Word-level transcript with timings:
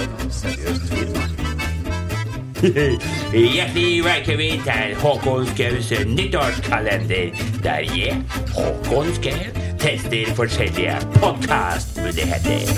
Hjertelig 2.60 4.04
velkommen 4.04 4.62
til 4.64 4.94
Håkon 5.02 5.46
Skaus 5.50 5.90
nyttårskalender, 6.08 7.26
der 7.60 7.84
jeg, 7.84 8.16
Håkon 8.54 9.10
Skau, 9.18 9.42
tester 9.82 10.30
forskjellige 10.38 10.94
podkastmuligheter. 11.18 12.64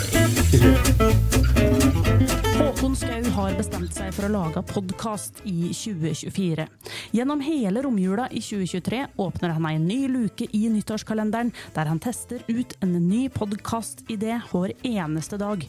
Håkon 2.58 2.98
Skau 2.98 3.22
har 3.36 3.54
bestemt 3.60 3.94
seg 3.94 4.10
for 4.16 4.26
å 4.26 4.34
lage 4.40 4.58
podkast 4.72 5.34
i 5.46 5.70
2024. 5.70 6.66
Gjennom 7.14 7.38
hele 7.46 7.78
romjula 7.86 8.26
i 8.34 8.42
2023 8.42 9.06
åpner 9.22 9.54
han 9.54 9.70
en 9.70 9.86
ny 9.86 10.10
luke 10.10 10.50
i 10.50 10.66
nyttårskalenderen, 10.74 11.54
der 11.78 11.86
han 11.86 12.02
tester 12.02 12.42
ut 12.50 12.74
en 12.82 12.98
ny 13.06 13.30
podkastidé 13.30 14.42
hver 14.50 14.74
eneste 14.82 15.38
dag. 15.38 15.62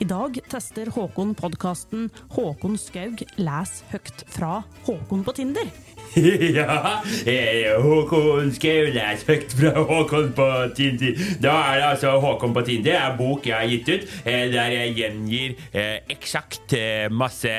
I 0.00 0.06
dag 0.08 0.38
tester 0.48 0.88
Håkon 0.94 1.34
podkasten 1.36 2.06
'Håkon 2.32 2.78
Skaug 2.80 3.20
les 3.36 3.72
høyt 3.90 4.22
fra 4.32 4.62
Håkon 4.86 5.20
på 5.26 5.34
Tinder'. 5.36 5.68
ja, 6.58 7.02
eh, 7.26 7.76
Håkon 7.78 8.48
Skau 8.54 8.88
les 8.90 9.20
høyt 9.28 9.52
fra 9.54 9.70
Håkon 9.76 10.32
på 10.34 10.46
Tinder. 10.74 11.18
Da 11.42 11.52
er 11.70 11.76
det 11.78 11.84
altså 11.86 12.14
Håkon 12.22 12.54
på 12.56 12.64
Tinder, 12.66 12.96
en 12.98 13.18
bok 13.18 13.46
jeg 13.46 13.54
har 13.54 13.68
gitt 13.70 13.90
ut, 13.92 14.08
eh, 14.24 14.48
der 14.50 14.74
jeg 14.74 14.96
gjengir 14.98 15.54
eh, 15.70 16.00
eksakt 16.10 16.74
masse 17.14 17.52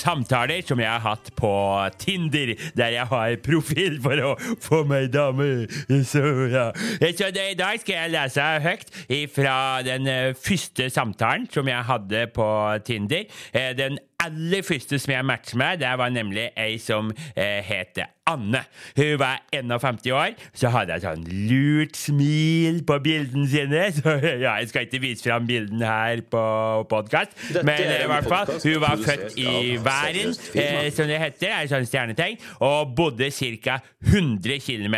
samtaler 0.00 0.64
som 0.66 0.80
jeg 0.80 0.88
har 0.90 1.02
hatt 1.04 1.30
på 1.36 1.52
Tinder, 2.00 2.54
der 2.76 2.94
jeg 2.96 3.08
har 3.10 3.36
profil 3.44 4.00
for 4.04 4.24
å 4.30 4.32
få 4.64 4.82
meg 4.88 5.10
dame. 5.12 5.66
Så 6.08 6.24
ja. 6.52 6.70
Så 7.04 7.30
det, 7.34 7.50
i 7.52 7.58
dag 7.58 7.78
skal 7.80 7.94
jeg 7.98 8.14
lese 8.14 8.48
høyt 8.64 8.90
fra 9.34 9.56
den 9.84 10.08
første 10.40 10.88
samtalen 10.92 11.46
som 11.52 11.68
jeg 11.68 11.88
hadde 11.88 12.26
på 12.34 12.48
Tinder. 12.86 13.28
Den 13.76 14.00
aller 14.22 14.62
første 14.66 14.98
som 14.98 15.12
jeg 15.14 15.26
matchet 15.26 15.58
med, 15.60 15.80
det 15.82 15.94
var 15.98 16.12
nemlig 16.14 16.50
ei 16.56 16.78
som 16.82 17.10
eh, 17.36 17.60
het 17.64 18.04
Anne. 18.26 18.62
Hun 18.96 19.18
var 19.20 19.42
51 19.52 20.12
år, 20.12 20.30
så 20.56 20.70
hadde 20.72 20.96
hun 20.96 21.02
sånn 21.04 21.24
lurt 21.28 21.98
smil 21.98 22.78
på 22.88 22.96
bildene 23.04 23.44
sine. 23.52 23.82
Så 23.98 24.14
ja, 24.24 24.54
jeg 24.62 24.70
skal 24.70 24.86
ikke 24.86 25.00
vise 25.02 25.26
fram 25.26 25.44
bildene 25.48 25.84
her 25.84 26.22
på 26.32 26.44
podkast, 26.88 27.34
men 27.60 27.74
eh, 27.74 28.04
i 28.06 28.08
hvert 28.08 28.28
fall, 28.30 28.48
hun 28.64 28.80
var 28.80 29.02
født 29.02 29.36
i 29.40 29.76
Væren, 29.84 30.32
eh, 30.56 30.88
som 30.96 31.10
det 31.10 31.18
heter, 31.20 31.52
er 31.52 31.68
sånn 31.68 31.84
stjernetegn, 31.88 32.40
og 32.64 32.94
bodde 32.96 33.28
ca. 33.28 33.76
100 34.04 34.56
km 34.64 34.96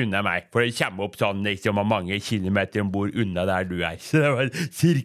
unna 0.00 0.22
meg. 0.24 0.48
For 0.52 0.64
det 0.64 0.72
kommer 0.78 1.10
opp 1.10 1.20
sånn 1.20 1.44
liksom 1.44 1.76
hvor 1.76 1.88
mange 1.88 2.18
kilometer 2.24 2.80
hun 2.80 2.92
bor 2.94 3.12
unna 3.12 3.44
der 3.48 3.68
du 3.68 3.76
er. 3.82 4.00
Så 4.06 4.24
det 4.24 4.32
var 4.32 4.52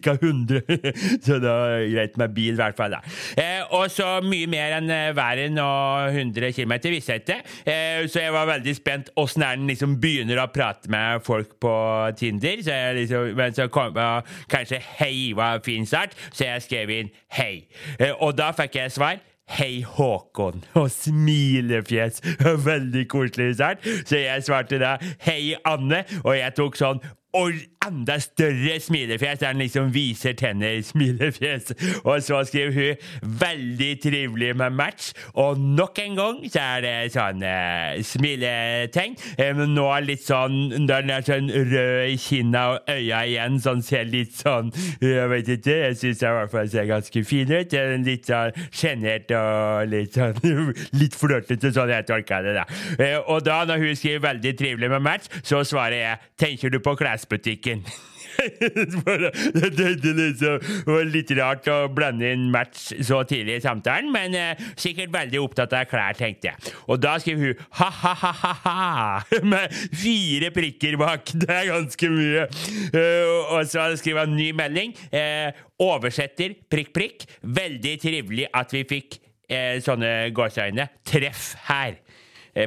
ca. 0.08 0.16
100. 0.16 0.64
Så 1.26 1.36
det 1.36 1.52
var 1.52 1.84
greit 1.92 2.16
med 2.24 2.36
bil, 2.36 2.54
i 2.56 2.60
hvert 2.62 2.80
fall. 2.80 2.96
da. 2.96 3.02
Eh, 3.36 3.60
og 3.76 3.92
så 3.92 4.08
mye 4.24 4.48
mer 4.48 4.78
enn 4.78 4.88
eh, 4.92 5.12
Væren 5.16 5.60
og 5.60 6.16
100 6.16 6.52
km 6.56 6.76
visste 6.88 7.18
jeg 7.18 7.26
ikke. 7.26 7.41
Eh, 7.66 8.06
så 8.08 8.24
jeg 8.24 8.34
var 8.34 8.48
veldig 8.50 8.76
spent 8.76 9.10
åssen 9.20 9.44
han 9.46 9.66
liksom 9.70 9.98
begynner 10.02 10.40
å 10.42 10.48
prate 10.52 10.90
med 10.92 11.24
folk 11.26 11.56
på 11.62 11.74
Tinder. 12.18 12.62
Så 12.62 12.76
jeg 12.76 13.00
liksom, 13.00 13.32
men 13.38 13.56
så 13.56 13.68
kom 13.72 13.96
ja, 13.96 14.22
kanskje 14.52 14.80
'hei' 14.80 15.34
var 15.36 15.60
fin 15.64 15.86
start, 15.86 16.16
så 16.32 16.44
jeg 16.44 16.62
skrev 16.62 16.90
inn 16.90 17.10
'hei'. 17.36 17.66
Eh, 17.98 18.14
og 18.20 18.36
da 18.38 18.52
fikk 18.56 18.80
jeg 18.80 18.92
svar. 18.92 19.20
Hei, 19.52 19.82
Håkon. 19.82 20.64
Og 20.80 20.90
smilefjes. 20.90 22.22
Veldig 22.70 23.08
koselig 23.08 23.54
start. 23.54 23.82
Så 24.04 24.22
jeg 24.22 24.44
svarte 24.46 24.78
da 24.80 24.96
hei, 25.26 25.54
Anne. 25.64 26.04
Og 26.24 26.38
jeg 26.38 26.54
tok 26.56 26.78
sånn 26.78 27.02
og 27.32 27.56
enda 27.86 28.18
større 28.22 28.78
smilefjes, 28.80 29.38
der 29.38 29.46
han 29.52 29.58
liksom 29.62 29.90
viser 29.94 30.32
tenner, 30.38 30.80
smilefjes. 30.92 31.72
Og 32.04 32.22
så 32.22 32.42
skriver 32.48 32.72
hun 32.72 32.96
'veldig 33.40 33.92
trivelig 34.02 34.56
med 34.56 34.70
match', 34.70 35.12
og 35.34 35.58
nok 35.60 35.98
en 35.98 36.16
gang 36.16 36.38
så 36.52 36.60
er 36.60 36.80
det 36.84 37.12
sånn 37.14 37.42
eh, 37.42 38.02
smiletegn. 38.02 39.16
Men 39.38 39.74
nå 39.74 39.86
er 39.96 40.06
litt 40.06 40.22
sånn 40.26 40.86
Den 40.88 41.10
er 41.10 41.24
sånn 41.26 41.48
rød 41.50 42.10
i 42.12 42.16
kinna 42.16 42.62
og 42.72 42.90
øya 42.90 43.22
igjen, 43.26 43.58
sånn 43.60 43.82
ser 43.82 44.04
litt 44.04 44.34
sånn 44.36 44.70
Jeg 45.00 45.28
vet 45.30 45.48
ikke, 45.56 45.76
jeg 45.86 45.96
syns 45.96 46.22
i 46.22 46.26
hvert 46.36 46.50
fall 46.52 46.68
ser 46.68 46.86
ganske 46.90 47.24
fin 47.24 47.50
ut. 47.52 47.72
Litt 48.06 48.26
sånn 48.30 48.52
sjenert 48.70 49.30
og 49.36 49.88
litt 49.92 50.14
sånn 50.18 50.38
Litt 51.00 51.14
flørtete, 51.18 51.72
sånn 51.72 51.92
jeg 51.92 52.06
tolker 52.08 52.42
det, 52.46 52.54
da. 52.60 52.64
Eh, 52.98 53.18
Og 53.32 53.42
da, 53.44 53.64
når 53.64 53.78
hun 53.78 53.96
skriver 53.96 54.20
'veldig 54.28 54.54
trivelig 54.58 54.90
med 54.90 55.02
match', 55.02 55.28
så 55.42 55.62
svarer 55.64 55.98
jeg 55.98 56.18
'tenker 56.38 56.70
du 56.70 56.78
på 56.80 56.96
klesbutikken'? 56.96 57.71
Tenkte 57.72 58.10
liksom, 60.18 60.58
Det 60.62 60.86
var 60.86 61.08
litt 61.10 61.32
rart 61.38 61.68
å 61.70 61.76
blande 61.92 62.32
inn 62.34 62.48
match 62.52 62.90
så 63.04 63.22
tidlig 63.28 63.58
i 63.58 63.64
samtalen, 63.64 64.10
men 64.12 64.36
eh, 64.38 64.62
sikkert 64.80 65.12
veldig 65.14 65.40
opptatt 65.42 65.74
av 65.76 65.88
klær, 65.90 66.16
tenkte 66.18 66.50
jeg. 66.50 66.72
Og 66.90 67.00
da 67.02 67.16
skriver 67.22 67.52
hun 67.52 67.64
ha-ha-ha-ha 67.80 69.42
med 69.52 69.74
fire 69.98 70.52
prikker 70.54 70.98
bak. 71.00 71.34
Det 71.34 71.50
er 71.52 71.70
ganske 71.70 72.12
mye. 72.12 72.46
Uh, 72.94 73.56
og 73.56 73.68
så 73.70 73.90
skriver 74.00 74.28
hun 74.28 74.38
ny 74.38 74.50
melding. 74.56 74.94
Eh, 75.12 75.52
oversetter 75.82 76.56
prikk, 76.70 76.92
prikk. 76.94 77.26
Veldig 77.42 77.96
trivelig 78.02 78.48
at 78.54 78.72
vi 78.74 78.84
fikk 78.88 79.20
eh, 79.48 79.76
sånne 79.84 80.32
gåseøyne. 80.34 80.88
Treff 81.08 81.52
her. 81.68 82.00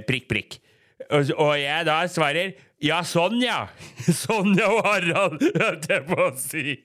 Prikk, 0.07 0.29
prikk. 0.31 0.55
Og, 1.13 1.29
og 1.37 1.51
jeg 1.59 1.85
da 1.85 1.99
svarer 2.09 2.55
ja, 2.83 2.99
sånn 3.07 3.39
ja. 3.43 3.65
Sonja 4.21 4.67
og 4.67 4.83
Harald, 4.85 5.41
holdt 5.55 5.89
jeg 5.89 6.05
på 6.09 6.19
å 6.27 6.31
si. 6.39 6.75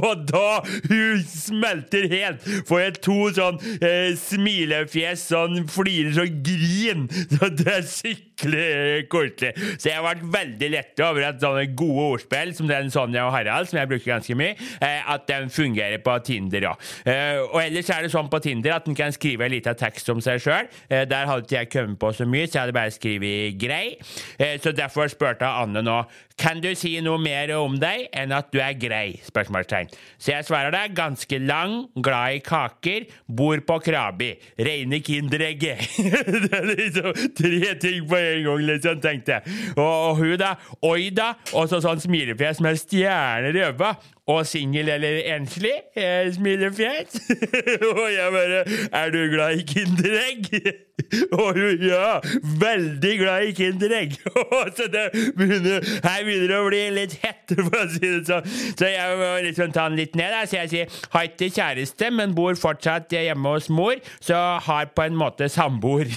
Og 0.00 0.24
da 0.26 0.60
hun 0.90 1.20
smelter 1.30 2.08
helt, 2.10 2.42
får 2.66 2.80
jeg 2.82 2.94
to 3.06 3.18
sånn 3.36 3.60
eh, 3.78 4.16
smilefjes, 4.18 5.28
sånn 5.30 5.62
flirer 5.70 6.16
sånn 6.16 6.40
grin. 6.44 7.06
Så 7.32 7.50
det 7.54 7.68
er 7.70 7.86
skikkelig 7.86 9.06
koselig. 9.12 9.52
Så 9.78 9.92
jeg 9.92 10.02
ble 10.04 10.32
veldig 10.34 10.70
letta 10.74 11.10
over 11.10 11.28
at 11.28 11.40
sånne 11.42 11.68
gode 11.78 12.06
ordspill 12.16 12.52
som 12.58 12.68
den 12.70 12.90
Sonja 12.92 13.28
og 13.28 13.34
Harald, 13.36 13.70
som 13.70 13.80
jeg 13.80 13.90
bruker 13.92 14.10
ganske 14.10 14.36
mye, 14.38 14.56
eh, 14.82 15.12
at 15.14 15.28
den 15.30 15.48
fungerer 15.54 16.02
på 16.02 16.18
Tinder 16.26 16.70
òg. 16.72 16.90
Eh, 17.06 17.40
og 17.46 17.60
ellers 17.62 17.92
er 17.94 18.04
det 18.04 18.12
sånn 18.12 18.30
på 18.32 18.42
Tinder 18.42 18.76
at 18.76 18.90
en 18.90 18.98
kan 18.98 19.14
skrive 19.14 19.46
en 19.46 19.54
liten 19.54 19.78
tekst 19.78 20.10
om 20.12 20.20
seg 20.24 20.42
sjøl. 20.42 20.68
Eh, 20.90 21.06
der 21.08 21.30
hadde 21.30 21.46
ikke 21.46 21.60
jeg 21.60 21.72
kommet 21.76 22.02
på 22.02 22.12
så 22.16 22.26
mye, 22.28 22.48
så 22.48 22.58
jeg 22.58 22.64
hadde 22.66 22.76
bare 22.76 22.96
skrevet 22.96 23.60
'grei'. 23.60 23.96
Eh, 24.42 24.58
så 24.60 24.74
derfor 24.74 25.06
spurte 25.30 25.46
Anne 25.46 25.82
nå 25.82 26.02
kan 26.40 26.60
du 26.62 26.70
si 26.78 26.94
noe 27.04 27.20
mer 27.20 27.50
om 27.58 27.74
deg 27.80 28.06
enn 28.16 28.32
at 28.32 28.48
du 28.48 28.60
er 28.64 28.72
grei? 28.80 29.18
spørsmålstegn. 29.26 29.90
Så 30.16 30.32
jeg 30.32 30.46
svarer 30.48 30.72
deg 30.72 30.94
ganske 30.96 31.36
lang, 31.42 31.74
glad 32.00 32.38
i 32.38 32.40
kaker, 32.44 33.04
bor 33.28 33.60
på 33.66 33.76
Krabi, 33.84 34.30
reine 34.56 35.02
Kinderegget. 35.04 35.84
det 36.46 36.48
er 36.56 36.68
liksom 36.70 37.10
tre 37.36 37.74
ting 37.82 38.08
på 38.08 38.16
en 38.16 38.46
gang, 38.46 38.64
liksom, 38.70 39.02
tenkte 39.04 39.36
jeg. 39.36 39.58
Og, 39.74 39.84
og 39.84 40.22
hun, 40.22 40.32
da? 40.40 40.54
Oi 40.88 41.10
da! 41.12 41.34
Og 41.52 41.68
så 41.68 41.82
sånn 41.84 42.00
smilefjes 42.00 42.64
med 42.64 42.80
stjerner 42.80 43.60
i 43.60 43.66
øynene. 43.68 43.92
Og 44.26 44.46
singel 44.46 44.88
eller 44.88 45.22
enslig? 45.36 45.72
smiler 45.94 46.32
smilefjes. 46.32 47.20
og 47.96 48.06
jeg 48.12 48.32
bare 48.32 48.64
Er 48.92 49.10
du 49.10 49.18
glad 49.32 49.58
i 49.58 49.62
Kinderegg? 49.62 50.72
og 51.38 51.54
hun 51.54 51.82
ja, 51.82 52.20
veldig 52.60 53.18
glad 53.18 53.42
i 53.48 53.52
Kinderegg. 53.52 54.12
så 54.76 54.86
det 54.92 55.06
begynner, 55.36 55.80
her 56.04 56.24
begynner 56.24 56.52
det 56.52 56.58
å 56.58 56.68
bli 56.68 56.82
litt 56.94 57.16
hett, 57.24 57.54
for 57.56 57.78
å 57.80 57.86
si 57.90 58.02
det 58.04 58.22
sånn. 58.28 58.48
Så 58.78 58.90
jeg 58.90 59.18
må 59.20 59.30
liksom 59.46 59.74
ta 59.74 59.88
den 59.88 59.98
litt 60.00 60.16
ned. 60.18 60.34
Da. 60.34 60.44
Så 60.46 60.60
jeg 60.60 60.72
sier 60.72 60.98
har 61.14 61.28
ikke 61.30 61.50
kjæreste, 61.50 62.10
men 62.14 62.36
bor 62.36 62.58
fortsatt 62.60 63.12
hjemme 63.14 63.56
hos 63.56 63.70
mor, 63.72 64.00
så 64.22 64.38
har 64.66 64.92
på 64.94 65.06
en 65.08 65.18
måte 65.18 65.48
samboer. 65.50 66.10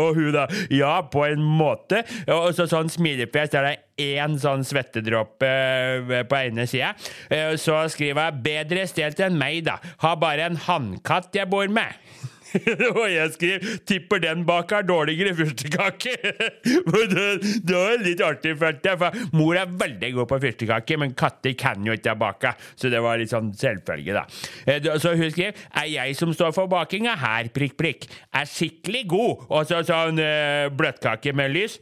og 0.00 0.14
hun 0.18 0.32
da 0.34 0.48
ja, 0.72 0.96
på 1.10 1.26
en 1.28 1.44
måte. 1.44 2.04
Og 2.32 2.52
så 2.56 2.68
sånn 2.70 2.92
smilefjes 2.92 3.52
der 3.54 3.74
er 3.74 3.82
én 4.00 4.38
sånn 4.42 4.64
svettedråpe 4.66 5.48
eh, 5.48 6.22
på 6.28 6.40
ene 6.40 6.66
sida. 6.70 6.94
Eh, 7.30 7.54
Så 7.60 7.76
skriver 7.94 8.30
jeg 8.30 8.42
'bedre 8.42 8.86
stelt 8.90 9.20
enn 9.20 9.38
meg', 9.38 9.64
da. 9.64 9.78
Har 10.02 10.16
bare 10.16 10.46
en 10.50 10.56
hannkatt 10.56 11.34
jeg 11.34 11.48
bor 11.50 11.68
med. 11.68 11.94
og 12.94 13.06
jeg 13.10 13.32
skriver 13.34 13.78
'tipper 13.86 14.20
den 14.22 14.44
bak 14.46 14.70
har 14.70 14.82
dårligere 14.86 15.34
fyrstekake'. 15.34 16.14
Det, 17.14 17.24
det 17.66 17.74
var 17.76 17.98
litt 18.02 18.20
artig, 18.24 18.54
følte 18.58 18.88
jeg, 18.92 18.98
for 18.98 19.36
mor 19.36 19.56
er 19.58 19.66
veldig 19.66 20.10
god 20.14 20.28
på 20.30 20.38
fyrstekake, 20.42 20.96
men 20.98 21.14
katter 21.18 21.52
kan 21.58 21.84
jo 21.84 21.92
ikke 21.92 22.14
bake, 22.18 22.54
så 22.78 22.90
det 22.90 23.00
var 23.02 23.18
litt 23.18 23.30
sånn 23.30 23.52
selvfølge, 23.58 24.14
da. 24.14 24.24
Eh, 24.66 24.80
Så 24.98 25.14
hun 25.16 25.30
skrev 25.30 25.54
'er 25.74 25.86
jeg 25.90 26.16
som 26.16 26.32
står 26.34 26.52
for 26.54 26.66
bakinga 26.66 27.16
her', 27.16 27.50
prikk, 27.54 27.76
prikk. 27.76 28.06
Er 28.32 28.44
skikkelig 28.46 29.06
god. 29.08 29.46
Og 29.50 29.66
så 29.66 29.82
sånn 29.84 30.16
bløtkake 30.76 31.34
med 31.34 31.50
lys. 31.52 31.78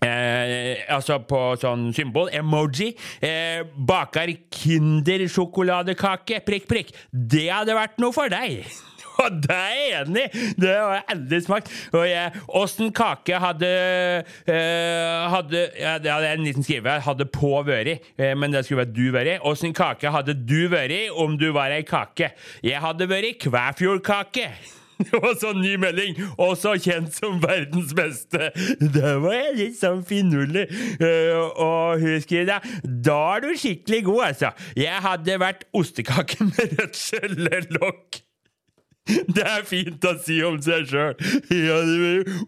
Eh, 0.00 0.80
altså 0.88 1.18
på 1.28 1.40
sånn 1.60 1.90
symbol, 1.96 2.30
emoji. 2.32 2.94
Eh, 3.20 3.62
baker 3.76 4.32
Kinder-sjokoladekake, 4.54 6.40
prikk, 6.46 6.68
prikk. 6.70 6.94
Det 7.10 7.48
hadde 7.52 7.76
vært 7.76 8.00
noe 8.00 8.14
for 8.16 8.32
deg. 8.32 8.64
Og 9.20 9.36
det 9.44 9.52
er 9.52 9.74
jeg 9.74 10.00
enig 10.00 10.22
i! 10.22 10.42
Det 10.60 10.70
har 10.72 10.94
jeg 10.94 11.06
aldri 11.14 11.40
smakt. 11.44 11.70
Og 11.92 12.06
jeg, 12.08 12.42
åssen 12.60 12.92
kake 12.96 13.40
hadde 13.42 13.70
eh, 14.48 15.28
Hadde 15.34 15.66
ja, 15.76 15.98
Det 16.00 16.12
hadde 16.14 16.32
en 16.38 16.46
liten 16.46 16.64
skrive 16.64 16.96
hadde 17.04 17.26
på 17.28 17.52
vært, 17.66 18.06
eh, 18.16 18.32
men 18.38 18.54
det 18.54 18.64
skulle 18.64 18.86
være 18.86 18.94
du 18.96 19.06
vært. 19.12 19.44
Åssen 19.44 19.76
kake 19.76 20.12
hadde 20.14 20.38
du 20.38 20.62
vært 20.72 21.12
om 21.20 21.36
du 21.40 21.50
var 21.56 21.74
ei 21.74 21.84
kake? 21.84 22.32
Jeg 22.64 22.80
hadde 22.80 23.08
vært 23.10 23.42
Kvæfjordkake. 23.44 24.48
Og 25.22 25.34
så 25.40 25.52
ny 25.56 25.74
melding, 25.80 26.18
også 26.40 26.76
kjent 26.82 27.14
som 27.16 27.40
verdens 27.42 27.94
beste. 27.96 28.50
Da 28.94 29.16
var 29.22 29.36
jeg 29.36 29.58
litt 29.58 29.78
sånn 29.80 30.02
finurlig. 30.06 30.66
Eh, 31.00 31.36
og 31.36 32.02
hun 32.02 32.18
skriver 32.24 32.48
da 32.54 32.58
Da 32.84 33.20
er 33.36 33.46
du 33.46 33.52
skikkelig 33.58 34.02
god, 34.08 34.24
altså. 34.30 34.52
Jeg 34.78 35.04
hadde 35.06 35.38
vært 35.40 35.68
ostekake 35.76 36.50
med 36.50 36.76
rødt 36.78 36.98
skjellelokk. 37.00 38.24
Det 39.34 39.44
er 39.44 39.64
fint 39.66 40.04
å 40.06 40.12
si 40.22 40.38
om 40.44 40.58
seg 40.62 40.86
sjøl. 40.90 41.14
Ja, 41.54 41.78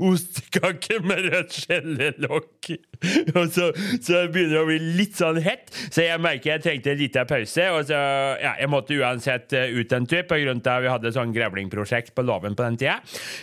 ostekake 0.03 0.99
med 1.05 1.27
rødt 1.29 1.57
skjellelokk. 1.57 2.73
Og 3.39 3.49
så, 3.55 3.71
så 4.05 4.25
begynner 4.33 4.63
å 4.63 4.69
bli 4.69 4.79
litt 4.99 5.19
sånn 5.19 5.41
hett, 5.43 5.73
så 5.91 6.05
jeg 6.05 6.23
merker 6.23 6.55
jeg 6.55 6.65
trengte 6.67 6.93
en 6.93 7.01
liten 7.01 7.29
pause. 7.29 7.69
Og 7.75 7.89
så, 7.89 7.99
ja, 8.43 8.55
jeg 8.61 8.71
måtte 8.73 8.99
uansett 8.99 9.57
eh, 9.59 9.73
ut 9.75 9.97
en 9.97 10.07
tur, 10.07 10.23
av 10.23 10.37
at 10.37 10.85
vi 10.85 10.93
hadde 10.93 11.15
sånn 11.17 11.35
grevlingprosjekt 11.35 12.15
på 12.15 12.27
låven 12.27 12.57
på 12.59 12.67
den 12.67 12.79
tida. 12.81 13.01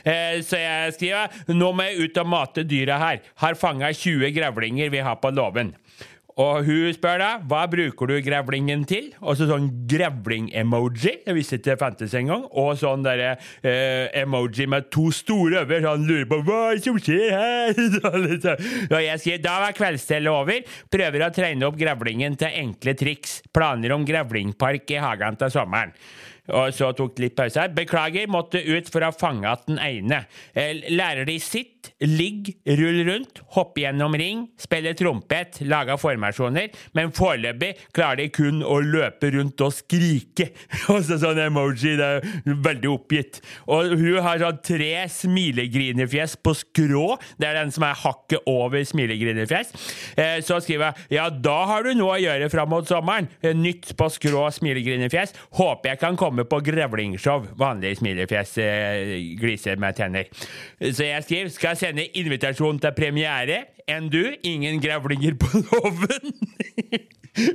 Eh, 0.07 0.39
så 0.45 0.61
jeg 0.61 0.95
skriver 0.95 1.55
nå 1.55 1.73
må 1.75 1.89
jeg 1.89 2.07
ut 2.07 2.21
og 2.23 2.31
mate 2.31 2.63
dyra 2.67 3.01
her. 3.01 3.25
Har 3.43 3.59
fanga 3.59 3.91
20 3.91 4.31
grevlinger 4.37 4.93
vi 4.93 5.03
har 5.03 5.19
på 5.19 5.33
låven. 5.35 5.73
Og 6.39 6.63
hun 6.63 6.93
spør 6.95 7.19
da 7.19 7.29
hva 7.49 7.65
bruker 7.67 8.07
du 8.07 8.15
grevlingen 8.23 8.85
til? 8.87 9.09
Og 9.19 9.35
så 9.35 9.47
sånn 9.49 9.67
grevling-emoji. 9.91 11.17
Jeg 11.25 11.35
visste 11.35 11.59
ikke 11.59 11.73
det 11.73 11.79
fantes 11.81 12.15
engang. 12.15 12.45
Og 12.47 12.77
sånn 12.79 13.03
derre 13.03 13.33
eh, 13.59 14.07
emoji 14.21 14.69
med 14.71 14.87
to 14.93 15.09
store 15.15 15.65
øyne. 15.65 15.83
Han 15.83 16.07
lurer 16.07 16.29
på 16.29 16.39
hva 16.47 16.61
som 16.79 16.99
skjer 17.01 17.35
her. 17.35 17.83
Og 18.93 19.03
jeg 19.03 19.23
sier 19.25 19.43
da 19.43 19.57
var 19.65 19.75
kveldsstellet 19.75 20.31
over. 20.31 20.63
Prøver 20.93 21.27
å 21.27 21.33
trene 21.35 21.67
opp 21.67 21.79
grevlingen 21.79 22.39
til 22.39 22.55
enkle 22.63 22.95
triks. 22.99 23.39
Planer 23.55 23.97
om 23.97 24.07
grevlingpark 24.07 24.95
i 24.95 25.03
hagen 25.03 25.39
til 25.43 25.51
sommeren. 25.59 25.95
Og 26.49 26.73
så 26.73 26.91
tok 26.97 27.19
litt 27.21 27.35
pause 27.37 27.59
her. 27.61 27.73
Beklager, 27.75 28.27
måtte 28.31 28.61
ut 28.65 28.89
for 28.91 29.05
å 29.05 29.11
fange 29.15 29.49
att 29.49 29.65
den 29.67 29.79
ene. 29.79 30.23
Eh, 30.53 30.73
Lærer 30.89 31.25
de 31.25 31.37
sitt, 31.39 31.91
ligg, 32.01 32.53
rull 32.65 33.03
rundt, 33.07 33.41
hoppe 33.55 33.81
gjennom 33.83 34.15
ring, 34.19 34.45
spille 34.59 34.93
trompet, 34.97 35.61
lage 35.67 35.95
formasjoner, 35.99 36.69
men 36.97 37.11
foreløpig 37.15 37.73
klarer 37.95 38.21
de 38.23 38.27
kun 38.35 38.61
å 38.63 38.79
løpe 38.83 39.31
rundt 39.35 39.61
og 39.65 39.73
skrike. 39.75 40.49
Og 40.93 41.03
så 41.07 41.19
sånn 41.21 41.39
emoji, 41.43 41.95
det 41.99 42.07
er 42.19 42.57
veldig 42.65 42.91
oppgitt. 42.91 43.39
Og 43.69 43.93
hun 43.99 44.19
har 44.25 44.41
sånn 44.41 44.59
tre 44.65 44.91
smilegrinefjes 45.11 46.37
på 46.43 46.53
skrå. 46.57 47.05
Det 47.39 47.47
er 47.49 47.59
den 47.61 47.71
som 47.75 47.85
er 47.87 47.97
hakket 47.99 48.47
over 48.49 48.83
smilegrinefjes. 48.87 49.73
Eh, 50.17 50.39
Så 50.45 50.59
skriver 50.63 50.93
jeg 51.09 51.19
ja, 51.19 51.29
da 51.29 51.57
har 51.69 51.83
du 51.85 51.93
noe 51.97 52.17
å 52.17 52.21
gjøre 52.21 52.49
fram 52.51 52.71
mot 52.73 52.87
sommeren. 52.89 53.27
Eh, 53.43 53.53
Nytt 53.55 53.93
på 53.99 54.07
skrå 54.13 54.45
smilegrinefjes. 54.55 55.33
Håper 55.59 55.93
jeg 55.93 56.01
kan 56.01 56.17
komme 56.19 56.38
på 56.47 56.61
grevlingshow. 56.65 57.47
Vanlig 57.59 57.97
smilefjes 57.99 58.55
eh, 58.63 59.13
gliser 59.39 59.79
med 59.81 59.97
tenner. 59.97 60.29
Så 60.79 61.07
jeg 61.09 61.25
skriver 61.27 61.53
skal 61.53 61.79
sende 61.79 62.07
invitasjon 62.19 62.79
til 62.83 62.95
premiere. 62.97 63.63
Enn 63.89 64.09
du? 64.13 64.21
Ingen 64.45 64.77
grevlinger 64.83 65.33
på 65.41 65.49
låven? 65.71 66.35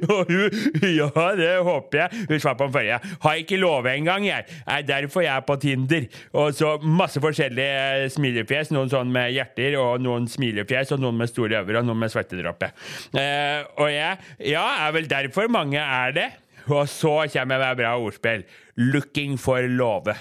Og 0.09 0.31
hun 0.31 0.55
Ja, 0.97 1.09
det 1.37 1.51
håper 1.67 1.99
jeg. 1.99 2.27
Hun 2.31 2.41
svarte 2.41 2.59
på 2.63 2.67
den 2.69 2.75
forrige. 2.75 2.99
Har 3.25 3.41
ikke 3.41 3.59
love 3.61 3.91
engang, 3.91 4.25
jeg. 4.27 4.47
Er 4.71 4.87
derfor 4.87 5.25
jeg 5.27 5.35
er 5.35 5.45
på 5.47 5.57
Tinder. 5.61 6.07
Og 6.33 6.55
så 6.57 6.77
masse 6.83 7.21
forskjellige 7.21 8.09
smilefjes. 8.15 8.71
Noen 8.75 8.93
sånn 8.93 9.11
med 9.13 9.33
hjerter, 9.35 9.77
og 9.83 10.01
noen 10.03 10.29
smilefjes, 10.31 10.95
og 10.95 11.03
noen 11.05 11.19
med 11.21 11.31
store 11.31 11.61
øyne, 11.63 11.83
og 11.83 11.91
noen 11.91 12.01
med 12.05 12.15
svettedråper. 12.15 12.73
Eh, 13.19 13.67
og 13.77 13.91
jeg 13.93 14.51
Ja, 14.55 14.65
er 14.87 14.95
vel 14.97 15.11
derfor 15.11 15.51
mange 15.53 15.83
er 15.83 16.17
det. 16.17 16.31
Og 16.67 16.89
så 16.89 17.27
kommer 17.33 17.61
det 17.61 17.77
bra 17.83 17.97
ordspill. 18.01 18.45
Looking 18.77 19.39
for 19.41 19.61
love. 19.69 20.15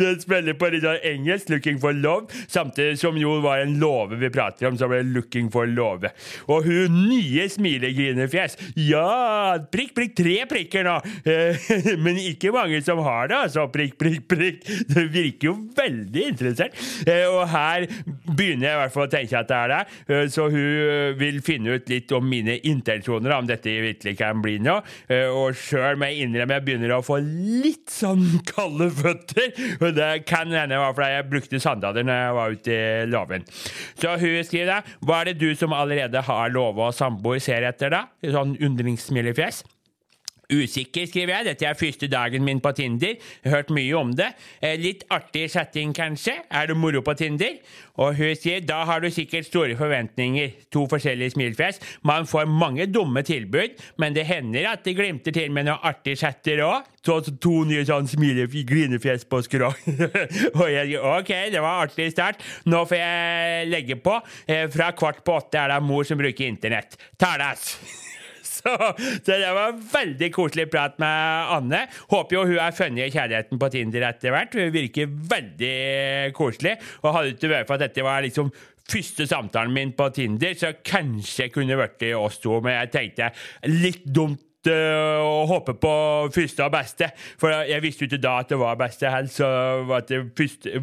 Det 0.00 0.10
spiller 0.22 0.56
på 0.58 0.70
litt 0.72 0.84
sånn 0.84 1.00
engelsk, 1.12 1.50
'looking 1.50 1.80
for 1.82 1.92
love', 1.96 2.30
samtidig 2.50 2.98
som 3.00 3.16
jo 3.18 3.40
var 3.44 3.62
en 3.64 3.78
låve 3.80 4.18
vi 4.20 4.30
prater 4.32 4.68
om, 4.68 4.76
så 4.78 4.88
ble 4.88 5.02
det 5.02 5.12
'looking 5.14 5.50
for 5.52 5.66
love'. 5.66 6.10
Og 6.48 6.64
hun 6.64 7.08
nye 7.08 7.48
smilegrinefjes. 7.48 8.56
Ja, 8.76 9.58
prikk, 9.72 9.94
prikk, 9.96 10.14
tre 10.18 10.36
prikker 10.50 10.84
nå! 10.86 10.96
Eh, 11.24 11.96
Men 12.04 12.16
ikke 12.18 12.52
mange 12.54 12.82
som 12.84 12.98
har 13.04 13.28
det, 13.30 13.36
altså. 13.36 13.66
Prikk, 13.72 13.96
prikk, 14.00 14.26
prikk. 14.30 14.64
Det 14.88 15.06
virker 15.12 15.50
jo 15.50 15.56
veldig 15.76 16.26
interessert. 16.32 16.76
Eh, 17.06 17.26
Og 17.30 17.46
her 17.48 17.86
begynner 18.26 18.66
jeg 18.66 18.74
i 18.76 18.80
hvert 18.80 18.94
fall 18.94 19.06
å 19.06 19.12
tenke 19.12 19.38
at 19.38 19.48
det 19.50 19.56
er 19.58 19.68
det. 19.74 19.80
Eh, 20.08 20.26
Så 20.30 20.48
hun 20.50 21.16
vil 21.20 21.40
finne 21.44 21.76
ut 21.76 21.88
litt 21.90 22.12
om 22.16 22.24
mine 22.28 22.58
intensjoner, 22.66 23.32
om 23.36 23.46
dette 23.48 23.70
virkelig 23.82 24.16
kan 24.18 24.40
bli 24.42 24.58
noe. 24.62 24.82
Og 25.10 25.54
sjøl 25.58 25.98
må 25.98 26.08
jeg 26.10 26.26
innrømme 26.26 26.56
jeg 26.56 26.64
begynner 26.66 26.94
å 26.96 27.02
få 27.04 27.18
litt 27.22 27.90
sånn 27.92 28.19
kalde 28.50 28.90
føtter. 28.94 29.50
Og 29.80 29.96
det 29.96 30.10
kan 30.28 30.52
hende 30.54 30.78
var 30.80 30.94
fordi 30.96 31.10
jeg 31.16 31.28
brukte 31.32 31.62
sandaler 31.62 32.06
når 32.06 32.22
jeg 32.22 32.38
var 32.38 32.56
ute 32.56 32.78
i 32.78 33.10
låven. 33.10 33.46
Så 34.00 34.16
hun 34.20 34.38
skriver 34.46 34.70
da 34.70 34.80
Hva 35.06 35.20
er 35.20 35.30
det 35.30 35.40
du 35.40 35.50
som 35.58 35.74
allerede 35.76 36.24
har 36.26 36.54
lova 36.54 36.90
og 36.90 36.96
samboer 36.96 37.42
ser 37.42 37.66
etter, 37.68 37.92
da? 37.92 38.06
Sånn 38.24 38.56
undringssmilefjes. 38.60 39.64
Usikker, 40.50 41.06
skriver 41.06 41.34
jeg. 41.36 41.46
Dette 41.50 41.66
er 41.68 41.78
første 41.78 42.08
dagen 42.10 42.44
min 42.46 42.60
på 42.62 42.72
Tinder. 42.76 43.16
Hørt 43.46 43.70
mye 43.74 43.94
om 43.98 44.10
det. 44.18 44.32
Eh, 44.62 44.76
Litt 44.80 45.04
artig 45.14 45.46
setting, 45.52 45.92
kanskje. 45.96 46.34
Er 46.50 46.66
det 46.70 46.76
moro 46.76 47.02
på 47.06 47.14
Tinder? 47.18 47.58
Og 48.00 48.16
hun 48.16 48.34
sier 48.38 48.62
da 48.64 48.80
har 48.88 49.02
du 49.04 49.10
sikkert 49.12 49.46
store 49.46 49.76
forventninger. 49.78 50.54
To 50.74 50.86
forskjellige 50.90 51.34
smilfjes. 51.36 51.80
Man 52.06 52.26
får 52.26 52.48
mange 52.50 52.86
dumme 52.90 53.22
tilbud, 53.26 53.76
men 54.00 54.16
det 54.16 54.26
hender 54.26 54.70
at 54.72 54.84
det 54.86 54.96
glimter 54.98 55.34
til 55.36 55.52
med 55.52 55.68
noen 55.68 55.84
artig 55.86 56.16
chatter 56.20 56.62
òg. 56.66 56.88
Så 57.06 57.20
to 57.40 57.62
nye 57.64 57.84
sånn 57.88 58.08
smile-grinefjes 58.10 59.24
på 59.30 59.40
skrå. 59.46 59.70
og 60.60 60.66
jeg 60.68 60.90
sier 60.90 61.06
ok, 61.14 61.32
det 61.54 61.62
var 61.64 61.86
artig 61.86 62.10
start. 62.12 62.42
Nå 62.68 62.82
får 62.90 63.00
jeg 63.00 63.70
legge 63.72 64.00
på. 64.04 64.18
Eh, 64.50 64.66
Fra 64.72 64.90
kvart 64.96 65.22
på 65.24 65.38
åtte 65.40 65.62
er 65.62 65.76
det 65.76 65.82
mor 65.86 66.04
som 66.08 66.20
bruker 66.20 66.50
internett. 66.50 66.98
Talas! 67.20 67.76
Så, 68.60 68.72
så 69.24 69.36
det 69.40 69.52
var 69.56 69.76
veldig 69.92 70.28
koselig 70.34 70.66
prat 70.72 70.98
med 71.00 71.52
Anne. 71.54 71.78
Håper 72.10 72.36
jo 72.36 72.42
hun 72.50 72.58
har 72.60 72.74
funnet 72.76 73.14
kjærligheten 73.14 73.60
på 73.60 73.70
Tinder 73.72 74.04
etter 74.10 74.34
hvert. 74.34 74.56
Hun 74.58 74.74
virker 74.74 75.08
veldig 75.08 76.34
koselig. 76.36 76.74
Og 77.00 77.14
hadde 77.14 77.30
det 77.30 77.38
ikke 77.38 77.54
vært 77.54 77.70
for 77.70 77.78
at 77.78 77.86
dette 77.86 78.04
var 78.04 78.20
liksom 78.26 78.52
første 78.90 79.26
samtalen 79.30 79.74
min 79.74 79.92
på 79.96 80.08
Tinder, 80.14 80.54
så 80.58 80.74
kanskje 80.84 81.50
kunne 81.54 81.78
vært 81.78 82.06
i 82.06 82.14
oss 82.16 82.40
to, 82.42 82.58
men 82.64 82.78
jeg 82.78 82.92
tenkte 82.94 83.30
litt 83.70 84.02
dumt 84.04 84.68
eh, 84.70 85.20
å 85.22 85.46
håpe 85.50 85.76
på 85.80 85.94
første 86.34 86.66
og 86.66 86.74
beste. 86.74 87.10
For 87.40 87.54
jeg 87.68 87.84
visste 87.84 88.04
jo 88.04 88.10
ikke 88.10 88.22
da 88.24 88.36
at 88.42 88.52
det 88.52 88.60
var 88.60 88.80
beste 88.80 89.12
helst, 89.12 89.40
så 89.40 89.48
var 89.88 90.06
det 90.08 90.22
første, 90.38 90.82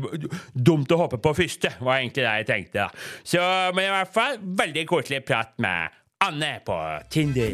dumt 0.53 0.91
å 0.93 1.01
håpe 1.03 1.21
på 1.23 1.35
første, 1.41 1.73
var 1.81 1.99
egentlig 1.99 2.23
det 2.23 2.35
jeg 2.41 2.51
tenkte. 2.51 2.87
da. 2.87 3.07
Så, 3.23 3.45
men 3.75 3.89
i 3.89 3.95
hvert 3.95 4.13
fall 4.15 4.43
veldig 4.63 4.87
koselig 4.89 5.23
prat 5.27 5.55
med 5.63 6.03
Anne 6.27 6.59
på 6.65 6.99
Tinder. 7.09 7.51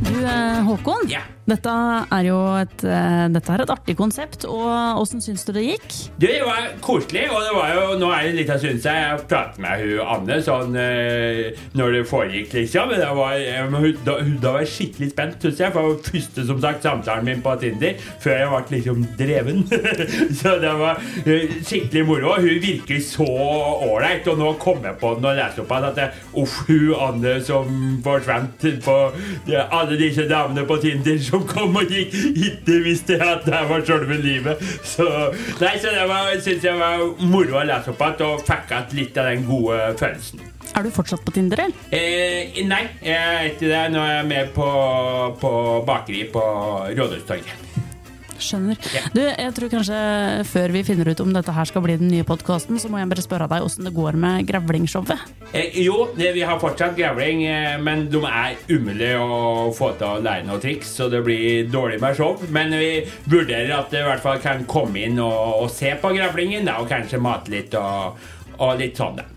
Du, 0.00 0.24
eh, 0.24 0.62
Håkon. 0.64 1.08
Ja. 1.08 1.20
Dette 1.42 1.72
er 2.14 2.26
jo 2.28 2.38
et, 2.54 2.84
eh, 2.86 3.26
dette 3.34 3.50
er 3.50 3.64
et 3.64 3.70
artig 3.74 3.96
konsept. 3.98 4.44
og 4.46 5.00
Åssen 5.02 5.20
syns 5.20 5.42
du 5.44 5.52
det 5.52 5.64
gikk? 5.64 5.88
Det 6.22 6.36
var 6.46 6.68
koselig, 6.80 7.24
og 7.32 7.42
det 7.42 7.54
var 7.56 7.72
jo, 7.74 7.98
nå 7.98 8.10
er 8.14 8.28
det 8.28 8.36
litt 8.36 8.52
av 8.54 8.60
synes, 8.62 8.84
jeg 8.86 9.02
jeg 9.02 9.24
pratet 9.30 9.58
med 9.62 9.82
hun 9.82 10.12
Anne 10.14 10.38
sånn 10.44 10.76
eh, 10.78 11.58
når 11.78 11.96
det 11.96 12.02
foregikk, 12.10 12.54
liksom. 12.54 12.92
Men 12.92 13.02
det 13.02 13.10
var, 13.18 13.34
eh, 13.34 13.88
da, 14.06 14.16
da 14.42 14.52
var 14.54 14.62
jeg 14.62 14.72
skikkelig 14.76 15.10
spent, 15.12 15.38
synes 15.42 15.62
jeg. 15.64 15.74
For 15.74 15.82
det 15.82 15.90
var 15.90 16.12
første 16.12 16.46
som 16.46 16.62
sagt 16.62 16.86
samtalen 16.86 17.26
min 17.26 17.42
på 17.42 17.56
Tinder 17.62 18.06
før 18.22 18.38
jeg 18.38 18.52
ble 18.52 18.76
liksom 18.76 19.02
dreven. 19.18 19.64
så 20.40 20.54
det 20.62 20.74
var 20.78 21.02
eh, 21.26 21.56
skikkelig 21.58 22.04
moro. 22.06 22.36
Hun 22.38 22.62
virker 22.62 23.02
så 23.02 23.26
ålreit, 23.26 24.30
og 24.30 24.38
nå 24.38 24.52
kom 24.62 24.86
jeg 24.86 24.98
på 25.02 25.14
den 25.18 25.30
og 25.32 25.38
leste 25.38 25.64
opp 25.64 25.74
at 25.80 25.90
det, 25.98 26.08
uff, 26.38 26.62
hun 26.68 26.94
Anne 27.02 27.36
som 27.42 27.98
forsvant 28.04 28.66
på 28.84 28.96
alle 29.62 29.98
disse 29.98 30.28
damene 30.30 30.64
på 30.68 30.78
Tinder 30.82 31.18
som 31.32 31.44
kom 31.48 31.76
og 31.80 31.92
gikk, 31.92 32.14
ikke 32.48 32.78
visste 32.84 33.16
jeg 33.16 33.28
at 33.38 33.46
det 33.48 33.62
var 33.70 33.84
selve 33.88 34.18
livet. 34.20 34.62
Så, 34.84 35.08
nei, 35.62 35.74
så 35.80 35.92
det 35.94 36.06
var, 36.10 36.32
synes 36.44 36.66
jeg 36.68 36.80
var 36.80 37.04
moro 37.24 37.60
å 37.60 37.66
lese 37.68 37.92
opp 37.94 38.02
igjen, 38.06 38.26
og 38.28 38.44
fikk 38.48 38.74
igjen 38.74 38.98
litt 39.00 39.20
av 39.22 39.30
den 39.30 39.46
gode 39.48 39.78
følelsen. 40.00 40.48
Er 40.72 40.86
du 40.86 40.92
fortsatt 40.94 41.24
på 41.24 41.34
Tinder, 41.36 41.66
eller? 41.66 41.88
Eh, 41.92 42.62
nei, 42.64 42.84
jeg 43.04 43.16
er 43.16 43.50
ikke 43.50 43.68
det. 43.68 43.82
Nå 43.92 44.00
er 44.00 44.14
jeg 44.14 44.28
med 44.30 44.52
på, 44.56 44.68
på 45.42 45.50
bakeri 45.88 46.24
på 46.32 46.44
Rådhustorget. 46.96 47.81
Skjønner. 48.44 48.78
Yeah. 48.92 49.08
Du, 49.14 49.22
jeg 49.24 49.54
tror 49.56 49.72
kanskje 49.72 50.00
før 50.50 50.74
vi 50.74 50.84
finner 50.86 51.12
ut 51.12 51.22
om 51.24 51.32
dette 51.34 51.54
her 51.54 51.68
skal 51.68 51.84
bli 51.84 51.98
den 52.00 52.10
nye 52.12 52.26
podkasten, 52.26 52.80
så 52.82 52.90
må 52.92 53.00
jeg 53.00 53.10
bare 53.12 53.24
spørre 53.24 53.48
deg 53.50 53.66
åssen 53.66 53.88
det 53.88 53.94
går 53.96 54.18
med 54.20 54.46
grevlingshowet. 54.48 55.32
Eh, 55.52 55.78
jo, 55.84 56.08
det, 56.16 56.32
vi 56.36 56.44
har 56.46 56.60
fortsatt 56.62 56.96
grevling, 56.98 57.44
eh, 57.48 57.76
men 57.82 58.06
de 58.12 58.22
er 58.28 58.60
umulige 58.70 59.18
å 59.20 59.70
få 59.76 59.92
til 60.00 60.08
å 60.08 60.22
lære 60.24 60.46
noe 60.48 60.62
triks, 60.62 60.94
så 60.98 61.08
det 61.12 61.22
blir 61.26 61.68
dårlig 61.72 62.00
med 62.02 62.18
show. 62.18 62.38
Men 62.54 62.74
vi 62.78 62.92
vurderer 63.30 63.74
at 63.78 63.92
det 63.92 64.02
i 64.02 64.06
hvert 64.08 64.24
fall 64.24 64.40
kan 64.42 64.66
komme 64.68 65.06
inn 65.06 65.20
og, 65.22 65.64
og 65.64 65.70
se 65.72 65.94
på 66.00 66.14
grevlingen, 66.16 66.66
da, 66.68 66.80
og 66.82 66.90
kanskje 66.90 67.22
mate 67.22 67.52
litt 67.52 67.76
og, 67.78 68.18
og 68.58 68.80
litt 68.80 68.98
sånn, 68.98 69.20
da. 69.20 69.31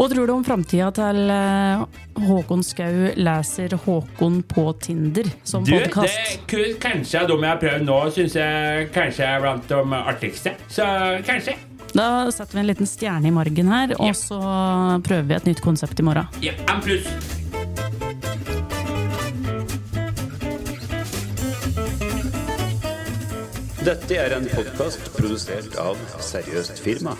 Hva 0.00 0.06
tror 0.08 0.26
du 0.26 0.32
om 0.32 0.44
framtida 0.46 0.86
til 0.96 1.28
eh, 1.28 1.82
Håkon 2.24 2.62
Skau 2.64 3.10
leser 3.20 3.74
Håkon 3.82 4.38
på 4.48 4.62
Tinder 4.80 5.28
som 5.44 5.60
Du, 5.66 5.74
det 5.74 5.90
podkast? 5.90 6.46
Kanskje 6.80 7.26
de 7.28 7.36
jeg 7.36 7.50
har 7.50 7.60
prøvd 7.60 7.84
nå, 7.84 7.98
syns 8.16 8.38
jeg 8.40 8.86
kanskje 8.94 9.28
er 9.28 9.44
blant 9.44 9.68
de 9.68 9.82
artigste. 10.00 10.54
Så 10.72 10.86
kanskje. 11.28 11.58
Da 11.92 12.08
setter 12.32 12.56
vi 12.56 12.62
en 12.62 12.70
liten 12.70 12.88
stjerne 12.88 13.28
i 13.28 13.34
margen 13.34 13.68
her, 13.68 13.92
og 13.98 14.08
Ja. 14.08 14.16
så 14.16 14.40
prøver 15.04 15.28
vi 15.28 15.34
et 15.36 15.50
nytt 15.52 15.60
konsept 15.60 16.00
i 16.00 16.08
morgen. 16.08 16.32
Ja, 16.40 16.56
en 16.72 16.80
pluss. 16.80 17.04
Dette 23.84 24.16
er 24.16 24.32
en 24.36 24.48
podkast 24.48 25.12
produsert 25.16 25.76
av 25.76 26.00
Seriøst 26.24 26.80
firma. 26.80 27.18